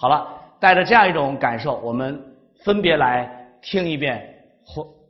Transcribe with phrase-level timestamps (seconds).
[0.00, 0.28] 好了，
[0.60, 2.22] 带着这样一种感受，我们
[2.62, 3.28] 分别来
[3.60, 4.32] 听一遍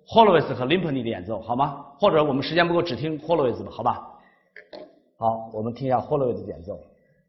[0.06, 1.84] Holowitz 和 Limpany 的演奏，好吗？
[2.00, 4.00] 或者我们时间不够，只听 Holowitz 吧，好吧？
[5.18, 6.80] 好，我们听一下 Holowitz 的演奏。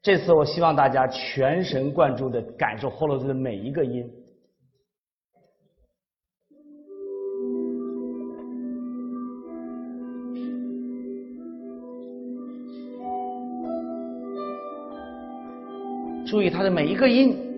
[0.01, 4.09] 这次我希望大家全神贯注的感受 Holowitz 的每一个音。
[16.25, 17.48] 注意它的每一个音。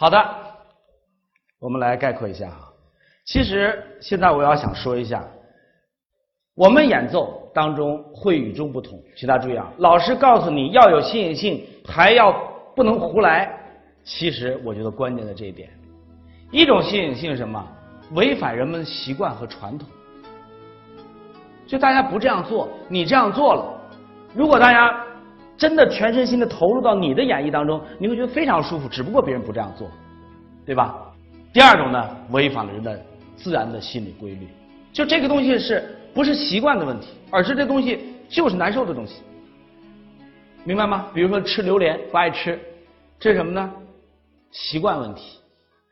[0.00, 0.24] 好的，
[1.58, 2.72] 我们来概括一下哈。
[3.24, 5.26] 其实现在我要想说一下，
[6.54, 9.68] 我们演奏当中会与众不同，请大家注意啊。
[9.78, 12.30] 老师告诉你要有新颖性，还要
[12.76, 13.52] 不能胡来。
[14.04, 15.68] 其实我觉得关键在这一点。
[16.52, 17.66] 一种新颖性是什么？
[18.12, 19.88] 违反人们的习惯和传统。
[21.66, 23.64] 就大家不这样做，你这样做了。
[24.32, 25.07] 如果大家。
[25.58, 28.88] 真的全身心的投入到你的演绎当中，你会觉得非常舒服。
[28.88, 29.90] 只不过别人不这样做，
[30.64, 30.94] 对吧？
[31.52, 33.04] 第二种呢，违反了人的
[33.36, 34.46] 自然的心理规律。
[34.92, 39.22] 就这个东西是不是习惯的问题，而是这东西就是难受的东西，
[40.62, 41.06] 明白吗？
[41.12, 42.58] 比如说吃榴莲不爱吃，
[43.18, 43.70] 这是什么呢？
[44.52, 45.38] 习惯问题。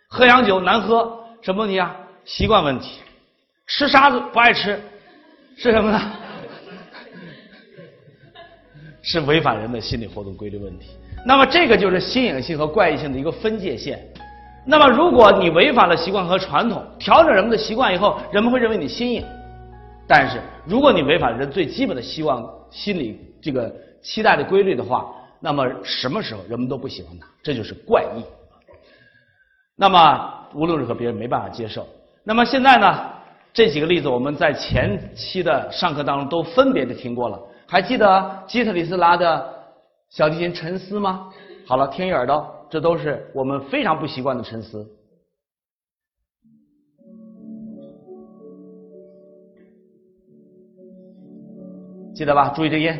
[0.09, 1.97] 喝洋酒难喝，什么问题啊？
[2.25, 3.01] 习惯问题。
[3.67, 4.81] 吃沙子不爱吃，
[5.57, 6.01] 是什么呢？
[9.07, 10.91] 是违反人的心理活动规律问题。
[11.25, 14.05] 那么这个就是新颖性和怪异性的一个分界线。
[14.65, 19.25] 那么如果你违反了习惯和传统，调整人们的习惯以后，人们会认为你新颖。
[20.09, 23.73] 但是如果你违反人最基本的希望、心理这个
[24.03, 25.07] 期待的规律的话，
[25.39, 28.25] 那么什么时候人们都不喜欢它，这就是怪异。
[29.77, 31.87] 那么无论如何，别人没办法接受。
[32.25, 33.05] 那么现在呢，
[33.53, 37.41] 这几个例子我们在前期的上课当中都分别的听过了。
[37.69, 39.55] 还记得基特里斯拉的
[40.09, 41.29] 小提琴沉思吗？
[41.67, 44.89] 好了，听一耳朵，这都是我们非常不习惯的沉思。
[52.15, 52.51] 记得吧？
[52.51, 52.95] 注意这音。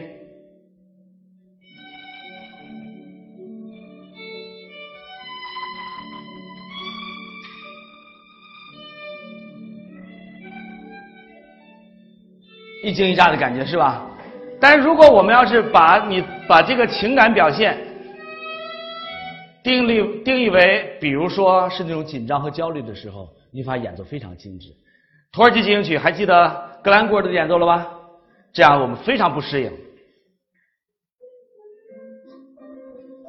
[12.83, 14.05] 一惊一乍的感觉是吧？
[14.61, 17.77] 但如果我们要是把你把这个情感表现
[19.63, 24.69] 定义定义为，比如说是那种紧张和焦虑的时候，你发现演奏非常精致。
[25.33, 27.87] 土耳其进行曲还记得格兰古尔的演奏了吧？
[28.53, 29.71] 这样我们非常不适应，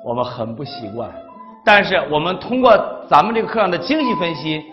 [0.06, 1.12] 我们很不习惯。
[1.66, 2.72] 但是我们通过
[3.10, 4.64] 咱们这个课上的精细分析，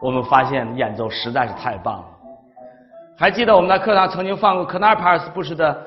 [0.00, 2.08] 我们发现演奏实在是太棒了。
[3.18, 5.74] 还记得我们在课堂曾经放过克纳尔帕尔斯布什的《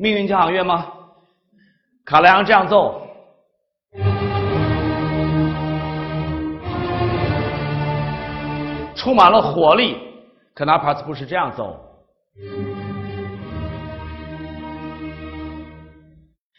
[0.00, 0.86] 命运交响乐》吗？
[2.04, 3.02] 卡莱昂这样奏，
[8.94, 9.96] 充满了活力；
[10.54, 11.76] 可纳帕斯布是这样奏。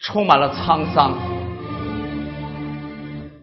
[0.01, 1.17] 充满了沧桑，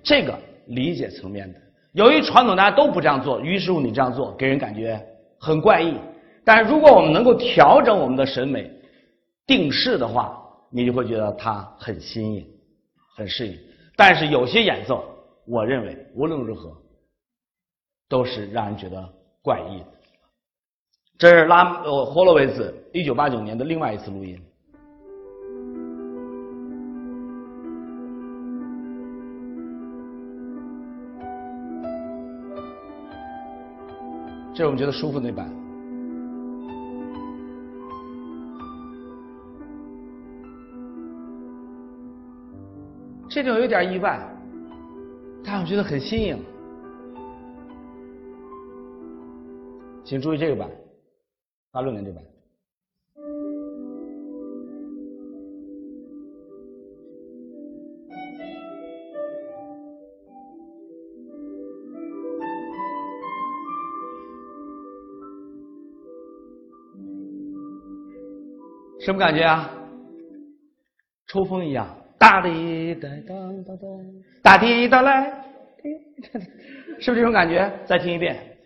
[0.03, 1.59] 这个理解层面的。
[1.93, 5.03] 由于传统大家都不这样做，于是乎你这样做给人感觉
[5.41, 5.97] 很怪异。
[6.45, 8.71] 但是如果我们能够调整我们的审美
[9.47, 12.47] 定式的话，你就会觉得它很新颖、
[13.15, 13.59] 很适应。
[13.95, 15.05] 但是有些演奏，
[15.47, 16.77] 我认为无论如何
[18.09, 19.09] 都是让人觉得
[19.43, 19.87] 怪异的。
[21.19, 24.39] 这是拉呃霍洛维茨一九八九年的另外一次录音。
[34.53, 35.51] 这是我们觉得舒服那版，
[43.29, 44.19] 这种有点意外，
[45.45, 46.39] 但我觉得很新颖。
[50.05, 50.71] 请注意这个版，
[51.71, 52.23] 八六年这版。
[69.01, 69.71] 什么感觉啊？
[71.29, 71.87] 抽风一样，
[72.19, 73.35] 哒滴哒哒
[73.67, 73.87] 哒哒，
[74.43, 75.45] 哒滴哒来，
[76.99, 77.71] 是不是这种感觉？
[77.87, 78.57] 再听一遍。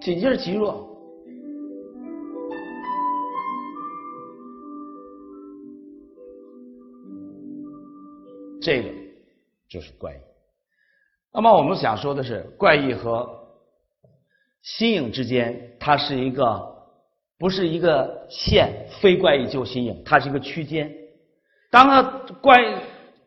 [0.00, 0.86] 紧接着极弱，
[8.60, 9.04] 这个。
[9.66, 10.33] 就是怪异。
[11.34, 13.28] 那么我们想说的是，怪异和
[14.62, 16.64] 新颖之间，它是一个
[17.36, 18.70] 不是一个线，
[19.00, 20.88] 非怪异就新颖，它是一个区间。
[21.72, 22.02] 当它
[22.40, 22.62] 怪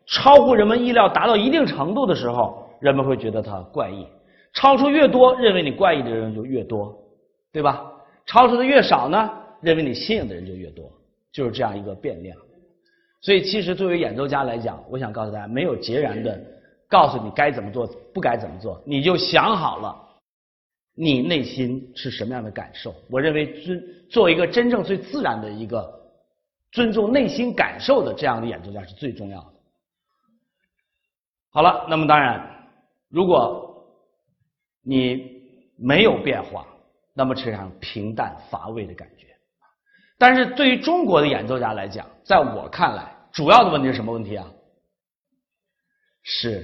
[0.06, 4.06] 超乎人们意料，达到一定程度的时候，人们会觉得它怪异；
[4.54, 6.96] 超出越多，认为你怪异的人就越多，
[7.52, 7.92] 对吧？
[8.24, 9.30] 超出的越少呢，
[9.60, 10.90] 认为你新颖的人就越多，
[11.30, 12.34] 就是这样一个变量。
[13.20, 16.40] 所以，其实作为演奏家来讲，我想告诉大家，没有截然的
[16.88, 19.94] 告诉你该怎么做，不该怎么做，你就想好了，
[20.94, 22.94] 你内心是什么样的感受。
[23.10, 25.86] 我认为，尊做一个真正最自然的一个
[26.72, 29.52] 尊重内心感受的这样的演奏家是最重要的。
[31.50, 32.68] 好了，那么当然，
[33.10, 33.84] 如果
[34.82, 35.42] 你
[35.76, 36.66] 没有变化，
[37.14, 39.26] 那么是场平淡乏味的感觉。
[40.18, 44.46] 但是对于中国的演奏家来讲，在我看来，主要的问题是什么问题啊？
[46.30, 46.62] 是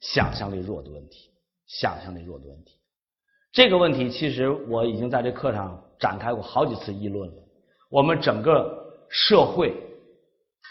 [0.00, 1.30] 想象力弱的问题，
[1.68, 2.72] 想象力弱的问题。
[3.52, 7.34] 这个问题其实我已经在这课上展开过好几次议论了。
[7.88, 8.68] 我们整个
[9.08, 9.72] 社会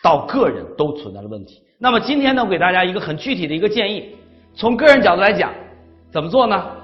[0.04, 1.64] 到个人都存在的问题。
[1.78, 4.14] 那么今天呢，我给大家一个很具体的一个建议：
[4.54, 5.54] 从个人角度来讲，
[6.12, 6.76] 怎么做呢？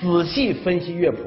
[0.00, 1.18] 仔细分析乐谱。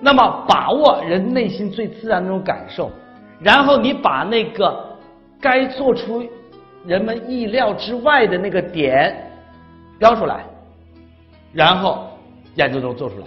[0.00, 2.92] 那么，把握人内心最自然的那种感受，
[3.40, 4.96] 然后你把那个
[5.40, 6.24] 该做出
[6.84, 9.30] 人们意料之外的那个点
[9.98, 10.44] 标出来，
[11.52, 12.08] 然后
[12.56, 13.26] 演奏中做出来。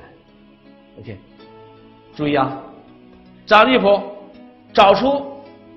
[0.99, 1.17] OK，
[2.15, 2.61] 注意啊，
[3.45, 4.01] 找乐谱，
[4.73, 5.25] 找出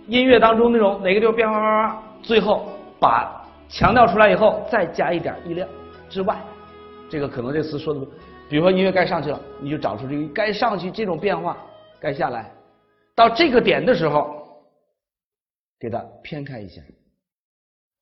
[0.07, 2.69] 音乐当中那种哪个地方变化，最后
[2.99, 5.67] 把强调出来以后，再加一点意料
[6.09, 6.37] 之外。
[7.11, 8.01] 这个可能这词说的。
[8.51, 11.55] 比如说音乐该上去了，你就找出这个该上去这种变化，
[12.01, 12.51] 该下来，
[13.15, 14.43] 到这个点的时候，
[15.79, 16.81] 给它偏开一下，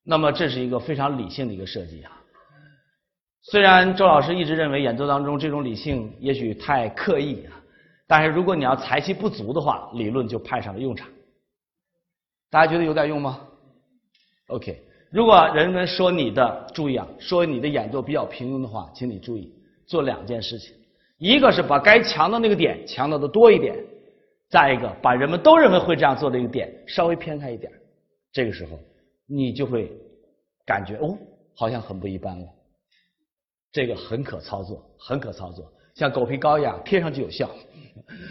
[0.08, 2.12] 那么这是一个非常理性的一个设计啊。
[3.42, 7.60] 虽然周老师一直认为演奏当中这种理性也许太刻意啊，
[8.06, 11.08] 但是如果你要才气不足的话，理论就派上了用场。
[12.50, 13.40] 大家觉得有点用吗
[14.48, 19.52] ？OK，如果人们说你的注意啊，说你的演奏比较平庸的话，请你注意
[19.86, 20.74] 做两件事情：
[21.18, 23.74] 一个是把该强的那个点强调的多一点；
[24.48, 27.72] 再一个把人们都认为会这样做的一个点稍微偏开一点。
[28.32, 28.78] 这个时候
[29.26, 29.92] 你就会
[30.64, 31.18] 感觉哦，
[31.54, 32.46] 好像很不一般了。
[33.72, 37.50] 这个很可操作，很可操作，像狗皮膏药，贴上去有效。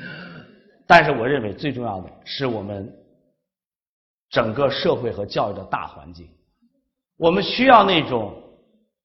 [0.87, 2.91] 但是我认为最重要的是我们
[4.29, 6.29] 整个社会和教育的大环境，
[7.17, 8.41] 我们需要那种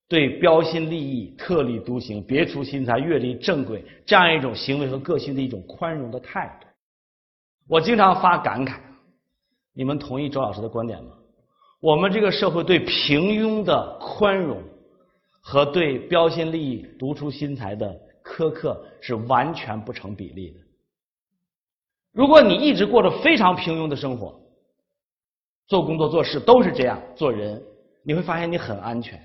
[0.08, 6.66] 对标新立异、特立独行、别出心裁、跃离正轨这样一种行为和个性的一种宽容的态度。
[7.68, 8.80] 我经常发感慨，
[9.72, 11.12] 你们同意周老师的观点吗？
[11.80, 14.62] 我们这个社会对平庸的宽容。
[15.42, 20.60] 和对标新立异、独出心裁的苛刻是完全不成比例的。
[22.12, 24.38] 如果你一直过着非常平庸的生活，
[25.66, 27.60] 做工作、做事都是这样，做人
[28.04, 29.18] 你会发现你很安全。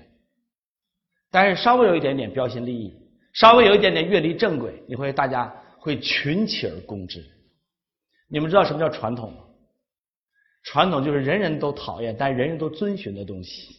[1.30, 2.94] 但是稍微有一点点标新立异，
[3.34, 7.22] 稍微有一点点越离正轨，你会大家会群起而攻之。
[8.26, 9.44] 你们知道什么叫传统吗？
[10.66, 13.76] 传统就是人人都讨厌，但人人都遵循的东西。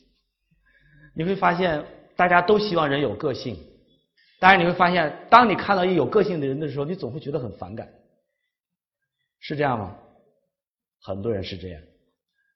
[1.14, 1.86] 你会发现。
[2.18, 3.56] 大家都希望人有个性，
[4.40, 7.88] 但是你会发现，当你看到一有个性的人的时候，你总会觉得很反感，
[9.40, 9.96] 是这样吗？
[11.00, 11.80] 很多人是这样，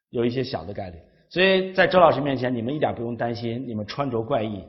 [0.09, 0.97] 有一些小的概率。
[1.29, 4.63] 所以在周老师面前，你们一点不用担心，你们穿着怪异、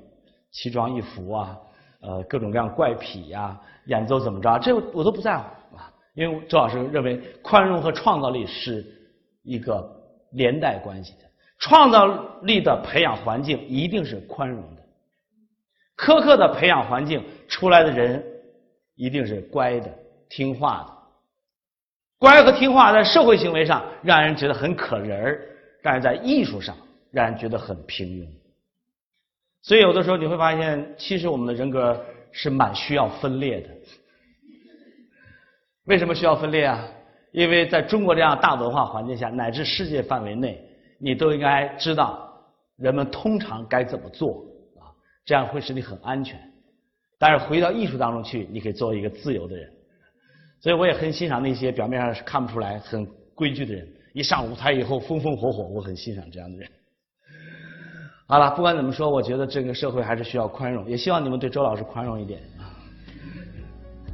[0.50, 1.58] 奇装异服啊，
[2.02, 8.84] 呃，各种各样怪癖呀，演奏怎么着，这我都不在乎啊，因为周老师认为，宽容和创造力是
[9.42, 9.88] 一个
[10.32, 14.82] 连带关系的，创造力的培养环境一定是宽容的。
[15.96, 18.24] 苛刻的培养环境出来的人，
[18.96, 19.92] 一定是乖的、
[20.28, 21.02] 听话的。
[22.18, 25.48] 乖和听话在社会行为上让人觉得很可人儿，
[25.82, 26.76] 但是在艺术上
[27.10, 28.26] 让人觉得很平庸。
[29.60, 33.68] 所以有的时候你会发现，其实我们的人格是蛮需要分裂的。
[35.84, 36.88] 为什么需要分裂啊？
[37.32, 40.62] 因为在中国这样大文化环境下，乃至世界范围内，
[40.98, 42.30] 你都应该知道
[42.76, 44.44] 人们通常该怎么做
[44.78, 44.92] 啊。
[45.24, 46.38] 这样会使你很安全，
[47.18, 49.70] 但是回到艺术当中去，你可以做一个自由的人。
[50.60, 56.68] 所以我也很欣赏那些表面上是看不出来很规矩的人，一上舞台以后风风火火，我很欣赏这样的人。
[58.28, 62.70] 好了，不管怎么说，我觉得这个社会还是需要宽容，也希望你们对周老师宽容一点啊。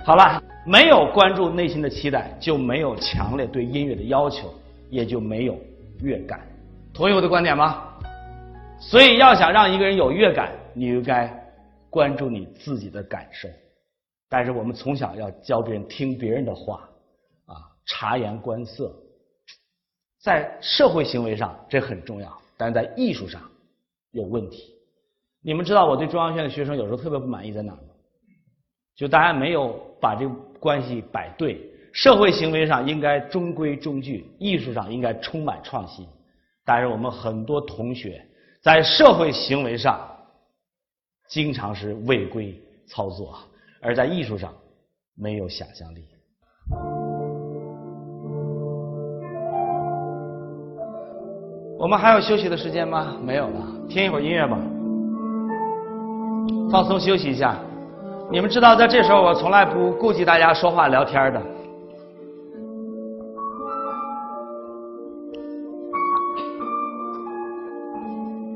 [0.05, 4.53] 好了，没有关注内心的期待，就没有强烈对音乐的要求，
[4.91, 5.59] 也就没有
[6.03, 6.47] 乐感。
[6.93, 7.89] 同意我的观点吗？
[8.79, 10.53] 所以要想让一个人有乐感。
[10.75, 11.27] 你应该
[11.89, 13.49] 关注你自己的感受，
[14.29, 16.87] 但是我们从小要教别人听别人的话，
[17.47, 17.57] 啊，
[17.87, 18.95] 察言观色，
[20.21, 23.41] 在社会行为上这很重要，但是在艺术上
[24.13, 24.75] 有问题。
[25.43, 27.79] 你们知道我对中央学院的学生有时候特别不满意在哪吗？
[28.95, 31.61] 就大家没有把这个关系摆对，
[31.93, 36.07] 社会行为上应该中规中矩，艺术上应该充满创新，
[36.65, 38.25] 但是我们很多同学
[38.62, 40.00] 在社会行为上。
[41.29, 43.38] 经常是违规操作，
[43.83, 44.50] 而在艺术上
[45.15, 46.03] 没有想象力。
[51.79, 53.19] 我们还有休息的时间吗？
[53.23, 54.59] 没有了，听一会儿音乐吧，
[56.73, 57.61] 放松休息一下。
[58.30, 61.40] 你们知道，在这时候我从来不顾及大家说话聊天的。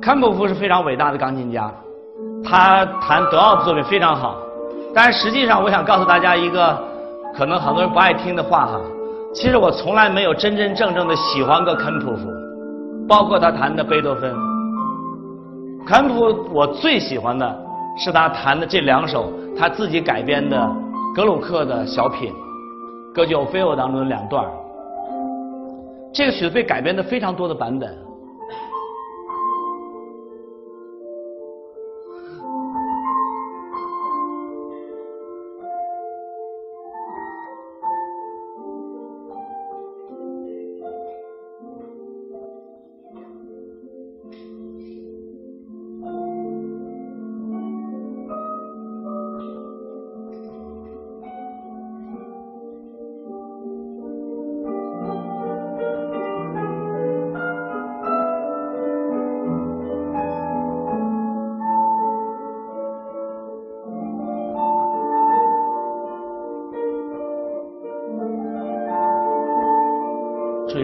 [0.00, 1.72] 坎普夫是非常伟大的钢琴家。
[2.44, 4.36] 他弹德奥的作品非常好，
[4.92, 6.76] 但是实际上，我想告诉大家一个
[7.34, 8.78] 可能很多人不爱听的话哈。
[9.32, 12.28] 其实我从来没有真真正正的喜欢过肯普夫，
[13.08, 14.34] 包括他弹的贝多芬。
[15.86, 17.58] 肯普我最喜欢的
[17.98, 20.70] 是他弹的这两首他自己改编的
[21.14, 22.32] 格鲁克的小品，
[23.14, 24.44] 歌剧《菲欧》当中的两段
[26.12, 27.96] 这个曲子被改编的非常多的版本。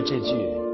[0.09, 0.68] 这句。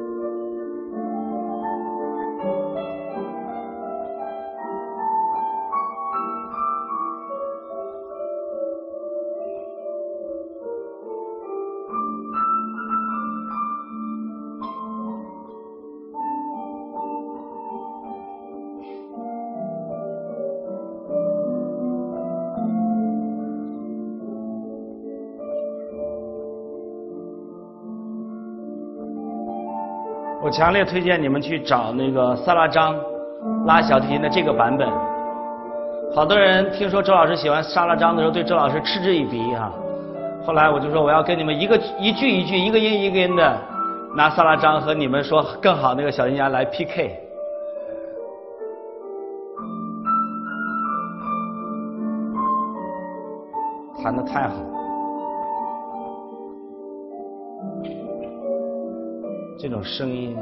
[30.54, 32.94] 强烈推荐你们去找那个萨拉张
[33.66, 34.88] 拉小提琴的这个版本。
[36.14, 39.72] 好多人听说周老师喜欢萨拉张的时候，对周老师嗤之以鼻哈。
[40.46, 43.58] 后来我就说我要跟你们一个一句一句、一个音一个音的
[44.16, 47.18] 拿萨拉张和你们说更好那个小提琴家来 PK，
[54.04, 54.54] 弹的太好。
[59.64, 60.36] 这种声音，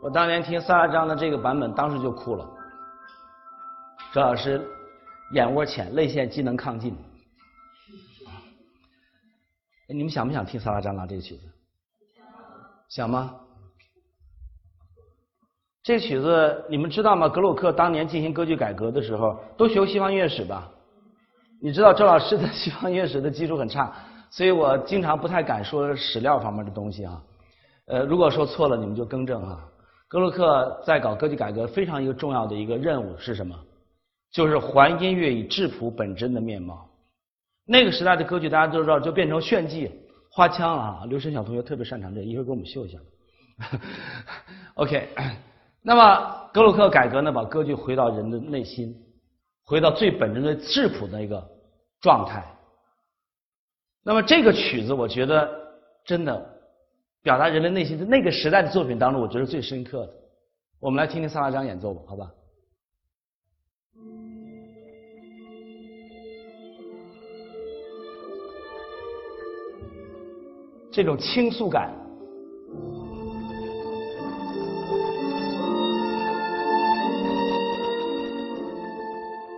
[0.00, 2.48] 我当年听萨拉张的这个版本，当时就哭了。
[4.12, 4.64] 周老师
[5.32, 6.96] 眼窝浅，泪腺机能亢进。
[9.88, 11.53] 你们想不想听萨拉张拉这个曲子？
[12.94, 13.34] 想吗？
[15.82, 17.28] 这曲子你们知道吗？
[17.28, 20.70] 格鲁克当年进行歌剧改革的时候，都学过西方音乐史吧？
[21.60, 23.92] 你知道周老师的 西方音乐史的基础很差，
[24.30, 27.20] 所以我经常不太敢说史料方面的东西啊。
[27.86, 29.68] 呃，如果说错了，你们就更正啊。
[30.06, 33.58] 格鲁克在搞歌剧改革非常一个重要的一个任务是什么？
[34.30, 36.88] 就是还音乐以质朴本真的面貌。
[37.66, 39.90] 那个时代的歌剧大家都知道，就变成炫技。
[40.34, 42.98] 花腔啊，刘晨小同学特别擅长这，一会儿给我们秀一下。
[44.74, 45.08] OK，
[45.80, 48.92] 那么格鲁克改革呢，把歌剧回到人的内心，
[49.64, 51.40] 回到最本真的质朴的一个
[52.00, 52.44] 状态。
[54.02, 55.48] 那么这个曲子，我觉得
[56.04, 56.44] 真的
[57.22, 60.12] 表达人类内心的那个时代的作品当中，我觉得最深刻的。
[60.80, 62.28] 我们来听听萨拉张演奏吧，好吧？
[70.94, 71.92] 这种倾诉感，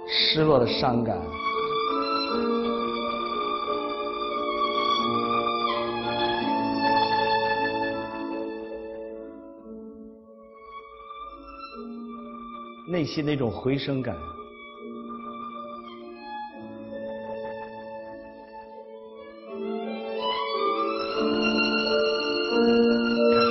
[0.09, 1.21] 失落的伤感，
[12.89, 14.17] 内心那种回声感。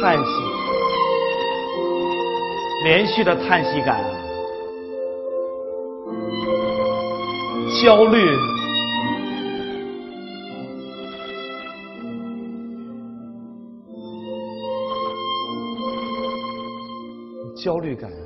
[0.02, 0.26] 叹息，
[2.84, 4.00] 连续的叹息感，
[7.82, 8.38] 焦虑，
[17.56, 18.25] 焦虑感。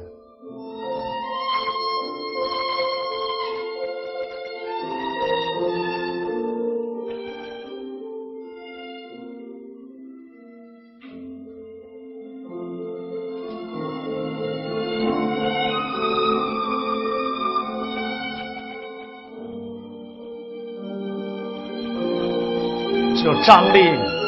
[23.44, 24.19] 张力。